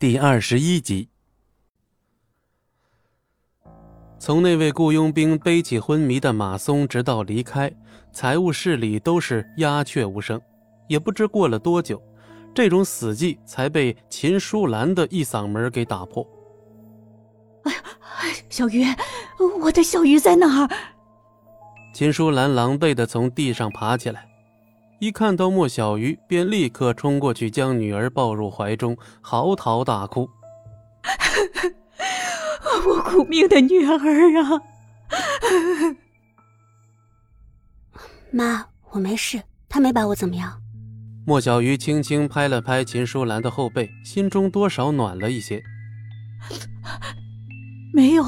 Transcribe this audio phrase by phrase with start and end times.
[0.00, 1.08] 第二十一集。
[4.16, 7.68] 从那位雇佣兵背起昏迷的马松，直到离开，
[8.12, 10.40] 财务室里都是鸦雀无声。
[10.86, 12.00] 也不知过了多久，
[12.54, 16.24] 这种死寂才被秦舒兰的一嗓门给打破。
[17.64, 18.84] 哎呀，小鱼，
[19.60, 20.70] 我的小鱼在哪儿？
[21.92, 24.28] 秦舒兰狼狈的从地上爬起来，
[24.98, 30.28] 一看到莫小鱼，便立刻冲过去将女儿抱入怀中，嚎啕大哭。
[32.86, 33.94] 我苦命的女儿
[34.42, 34.60] 啊！
[38.30, 40.60] 妈，我没事，他没把我怎么样。
[41.26, 45.62] 莫小鱼轻轻拍了拍秦淑兰的后背，心中多少暖了一些。
[47.94, 48.24] 没有。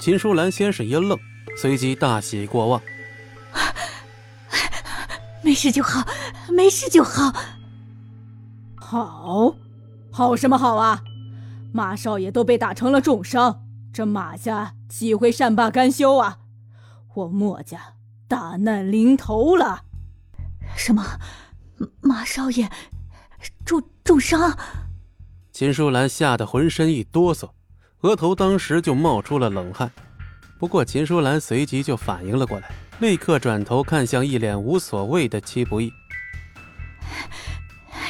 [0.00, 1.18] 秦淑兰先是一愣。
[1.56, 2.80] 随即大喜过望，
[5.42, 6.06] 没事就好，
[6.50, 7.32] 没事就好。
[8.76, 9.54] 好，
[10.10, 11.02] 好什么好啊？
[11.72, 16.38] 马少爷都被打成了重伤，这马家岂会善罢甘休啊？
[17.14, 17.94] 我墨家
[18.26, 19.82] 大难临头了。
[20.76, 21.04] 什么？
[22.00, 22.70] 马少爷
[23.64, 24.56] 重重伤？
[25.52, 27.50] 秦淑兰吓得浑身一哆嗦，
[28.00, 29.90] 额头当时就冒出了冷汗。
[30.58, 35.92] 不过，秦淑兰随即就反应了过来，立刻转头看向一脸无所谓的戚不义：“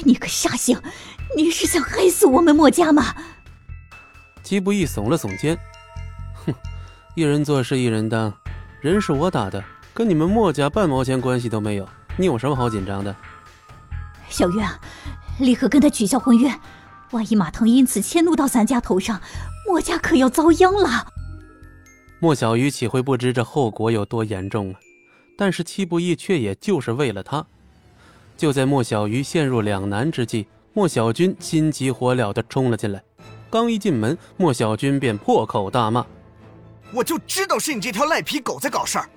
[0.03, 0.81] 你个煞星，
[1.37, 3.15] 你是想害死我们墨家吗？”
[4.43, 5.59] 戚不义耸了耸肩
[6.47, 6.55] ：“哼，
[7.15, 8.33] 一人做事一人当，
[8.81, 11.87] 人是我打的，跟你们墨家半毛钱关系都没有，
[12.17, 13.15] 你有什么好紧张的？”
[14.31, 14.67] 小月，
[15.39, 16.51] 立刻跟他取消婚约，
[17.11, 19.21] 万一马腾因此迁怒到咱家头上，
[19.67, 21.13] 墨家可要遭殃了。
[22.21, 24.81] 莫小鱼岂会不知这后果有多严重啊？
[25.37, 27.47] 但是戚不义却也就是为了他。
[28.37, 33.01] 就在莫小鱼陷入两难之际，莫小军心急火燎地冲了进来。
[33.49, 36.05] 刚一进门，莫小军便破口大骂
[36.93, 39.09] ：“我就知道是你这条赖皮狗在搞事儿！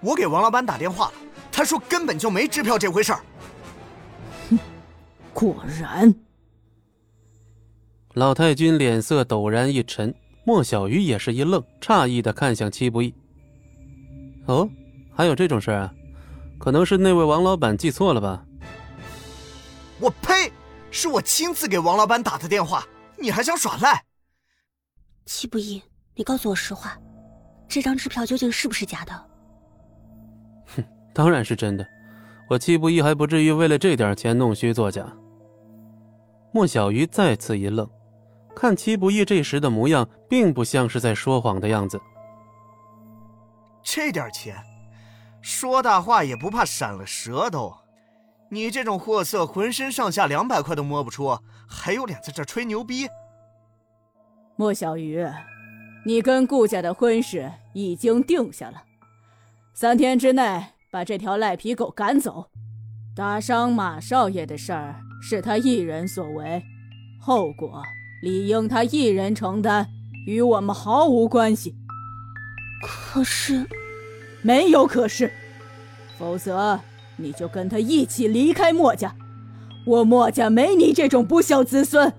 [0.00, 1.14] 我给王老板打电话了，
[1.50, 3.20] 他说根本就没支票这回事儿。”
[4.50, 4.58] 哼，
[5.34, 6.14] 果然。
[8.14, 10.14] 老太君脸色陡然一沉。
[10.48, 13.14] 莫小鱼也是一愣，诧异的看向戚不义。
[14.46, 14.66] 哦，
[15.14, 15.92] 还有这种事啊？
[16.58, 18.46] 可能是那位王老板记错了吧？
[20.00, 20.50] 我呸！
[20.90, 22.82] 是我亲自给王老板打的电话，
[23.18, 24.02] 你还想耍赖？
[25.26, 25.82] 戚不义，
[26.14, 26.98] 你告诉我实话，
[27.68, 29.12] 这张支票究竟是不是假的？
[30.74, 31.86] 哼，当然是真的，
[32.48, 35.14] 我戚不义还不至于为了这点钱弄虚作假。
[36.54, 37.86] 莫小鱼再次一愣。
[38.58, 42.00] 看戚不义这时的模样，并不像是在说谎的样子。
[43.84, 44.56] 这点钱，
[45.40, 47.72] 说大话也不怕闪了舌头。
[48.50, 51.38] 你这种货色，浑身上下两百块都摸不出，
[51.68, 53.06] 还有脸在这吹牛逼？
[54.56, 55.24] 莫小鱼，
[56.04, 58.82] 你跟顾家的婚事已经定下了，
[59.72, 62.50] 三天之内把这条赖皮狗赶走。
[63.14, 66.60] 打伤马少爷的事儿是他一人所为，
[67.20, 67.84] 后果。
[68.20, 69.86] 理应他一人承担，
[70.26, 71.74] 与我们毫无关系。
[72.82, 73.66] 可是，
[74.42, 75.32] 没有可是，
[76.16, 76.80] 否则
[77.16, 79.14] 你就跟他一起离开墨家。
[79.86, 82.12] 我墨家没你这种不孝子孙。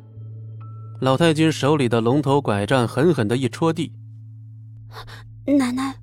[1.02, 3.92] 老太君手里的龙头拐杖狠狠的一戳地。
[5.46, 5.96] 奶奶。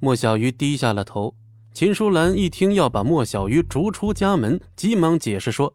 [0.00, 1.34] 莫小鱼低下了头。
[1.72, 5.74] 秦淑兰一听要把莫小鱼逐出家门，急忙解释说。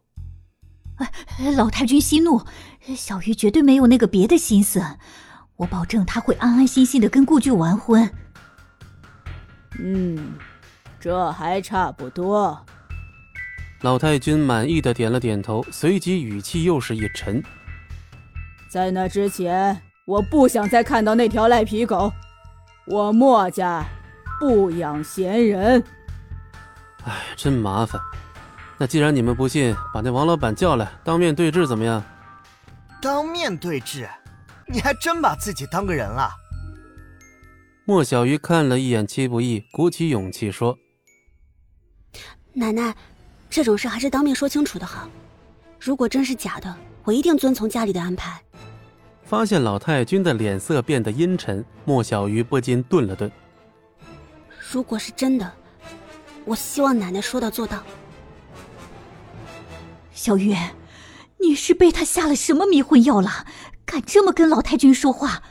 [1.56, 2.46] 老太君息怒，
[2.96, 4.84] 小鱼绝对没有那个别的心思，
[5.58, 8.10] 我保证他会安安心心的跟顾俊完婚。
[9.80, 10.34] 嗯，
[11.00, 12.66] 这还差不多。
[13.82, 17.42] 老太君满意的点了点头，随即语气又是一沉。
[18.70, 22.12] 在那之前，我不想再看到那条赖皮狗。
[22.86, 23.86] 我墨家
[24.40, 25.84] 不养闲人。
[27.06, 28.02] 哎，真麻烦。
[28.80, 32.02] 那既然你们不信，把那王老板叫来，当面对质怎么样？
[33.02, 34.08] 当面对质？
[34.68, 36.30] 你还真把自己当个人了？
[37.84, 40.78] 莫小鱼看了一眼戚不义，鼓起勇气说
[42.54, 42.96] ：“奶奶，
[43.50, 45.10] 这种事还是当面说清楚的好。
[45.78, 46.74] 如果真是假的，
[47.04, 48.42] 我一定遵从家里的安排。”
[49.26, 53.30] 发现老太君的脸色变得阴沉，莫小鱼不禁顿了顿。
[54.72, 55.52] 如果是真的，
[56.46, 57.84] 我希望奶奶说到做到。
[60.20, 60.54] 小月，
[61.40, 63.48] 你是被他下了什么迷魂药了？
[63.86, 65.42] 敢这么跟老太君说话？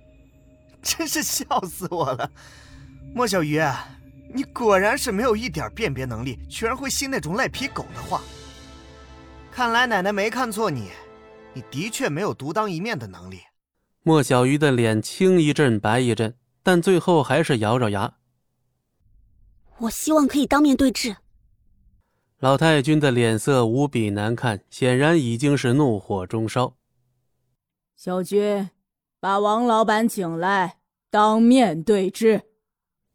[0.84, 2.30] 真是笑死我了！
[3.14, 3.58] 莫小鱼，
[4.34, 8.20] 你果然是没有一点辨别能力，居然会信那种赖皮狗的话。
[9.50, 10.90] 看来奶奶没看错你，
[11.54, 13.40] 你的确没有独当一面的能力。
[14.02, 18.12] 莫小鱼的脸青一阵白一阵，但最后还是咬咬牙。
[19.78, 21.16] 我希望可以当面对质。
[22.38, 26.76] 老太君的脸色无比难看，显然已经是怒火中烧。
[27.96, 28.68] 小军，
[29.18, 30.78] 把王老板请来，
[31.08, 32.42] 当面对质。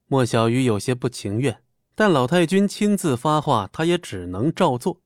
[0.07, 1.63] 莫小鱼有些不情愿，
[1.93, 4.99] 但老太君亲自发话，他也只能照做。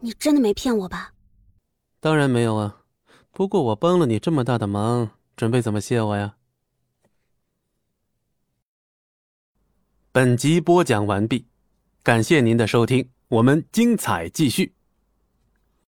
[0.00, 1.14] 你真的没骗我吧？
[2.00, 2.82] 当然没有啊。
[3.30, 6.34] 不过我帮了你这么大的忙，准备怎么谢我呀？
[10.10, 11.46] 本集播讲完毕，
[12.04, 14.74] 感谢您的收听，我们精彩继续。